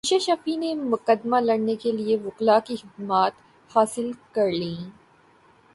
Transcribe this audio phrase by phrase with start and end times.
[0.03, 3.33] میشا شفیع نے مقدمہ لڑنے کیلئے وکلاء کی خدمات
[3.71, 4.89] حاصل کرلیں